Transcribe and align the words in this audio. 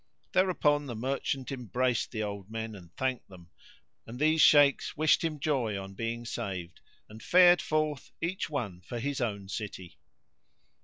Thereupon 0.31 0.87
the 0.87 0.95
merchant 0.95 1.51
embraced 1.51 2.09
the 2.09 2.23
old 2.23 2.49
men 2.49 2.73
and 2.73 2.91
thanked 2.97 3.29
them, 3.29 3.51
and 4.07 4.17
these 4.17 4.41
Shaykhs 4.41 4.97
wished 4.97 5.23
him 5.23 5.39
joy 5.39 5.79
on 5.79 5.93
being 5.93 6.25
saved 6.25 6.81
and 7.07 7.21
fared 7.21 7.61
forth 7.61 8.09
each 8.19 8.49
one 8.49 8.81
for 8.81 8.97
his 8.97 9.21
own 9.21 9.47
city. 9.47 9.99